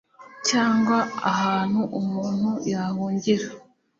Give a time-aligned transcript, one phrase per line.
[0.47, 0.97] cyangwa
[1.31, 3.45] ahantu umuntu yahungira